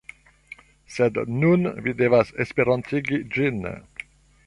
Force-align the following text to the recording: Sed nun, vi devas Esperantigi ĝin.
Sed 0.93 1.19
nun, 1.43 1.69
vi 1.89 1.95
devas 2.01 2.35
Esperantigi 2.47 3.25
ĝin. 3.39 3.65